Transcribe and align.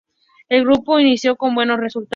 El 0.49 0.63
grupo 0.65 0.99
inició 0.99 1.35
con 1.35 1.53
buenos 1.53 1.79
resultados. 1.79 2.09